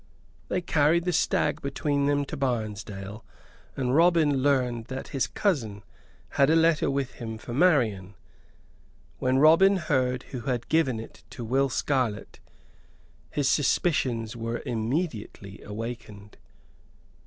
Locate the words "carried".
0.61-1.05